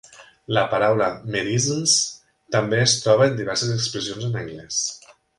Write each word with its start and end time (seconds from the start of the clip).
La 0.57 0.61
paraula 0.69 1.09
"merisms" 1.35 1.93
també 2.55 2.79
es 2.85 2.95
troba 3.03 3.27
en 3.29 3.37
diverses 3.41 3.75
expressions 3.77 4.27
en 4.31 4.39
anglès. 4.45 4.81